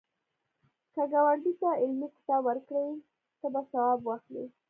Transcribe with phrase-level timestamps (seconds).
[0.93, 2.87] که ګاونډي ته علمي کتاب ورکړې،
[3.39, 4.45] ته به ثواب واخلی